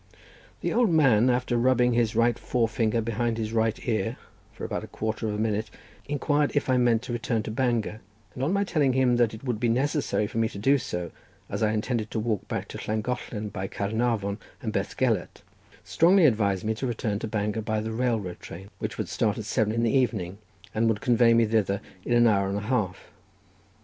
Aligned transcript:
The 0.61 0.73
old 0.73 0.89
man, 0.89 1.29
after 1.29 1.59
rubbing 1.59 1.93
his 1.93 2.15
right 2.15 2.39
forefinger 2.39 3.01
behind 3.01 3.37
his 3.37 3.53
right 3.53 3.87
ear 3.87 4.17
for 4.51 4.65
about 4.65 4.83
a 4.83 4.87
quarter, 4.87 5.27
of 5.27 5.35
a 5.35 5.37
minute, 5.37 5.69
inquired 6.07 6.53
if 6.55 6.71
I 6.71 6.77
meant 6.77 7.03
to 7.03 7.13
return 7.13 7.43
to 7.43 7.51
Bangor, 7.51 8.01
and 8.33 8.41
on 8.43 8.51
my 8.51 8.63
telling 8.63 8.93
him 8.93 9.17
that 9.17 9.35
it 9.35 9.43
would 9.43 9.59
be 9.59 9.69
necessary 9.69 10.25
for 10.25 10.39
me 10.39 10.49
to 10.49 10.57
do 10.57 10.79
so, 10.79 11.11
as 11.51 11.61
I 11.61 11.71
intended 11.71 12.09
to 12.09 12.19
walk 12.19 12.47
back 12.47 12.67
to 12.69 12.79
Llangollen 12.87 13.49
by 13.49 13.67
Caernarvon 13.67 14.39
and 14.59 14.73
Beth 14.73 14.97
Gelert, 14.97 15.43
strongly 15.83 16.25
advised 16.25 16.63
me 16.63 16.73
to 16.73 16.87
return 16.87 17.19
to 17.19 17.27
Bangor 17.27 17.61
by 17.61 17.79
the 17.79 17.91
railroad 17.91 18.39
train, 18.39 18.71
which 18.79 18.97
would 18.97 19.07
start 19.07 19.37
at 19.37 19.45
seven 19.45 19.71
in 19.71 19.83
the 19.83 19.95
evening, 19.95 20.39
and 20.73 20.87
would 20.87 21.01
convey 21.01 21.35
me 21.35 21.45
thither 21.45 21.79
in 22.03 22.13
an 22.13 22.25
hour 22.25 22.49
and 22.49 22.57
a 22.57 22.61
half. 22.61 23.11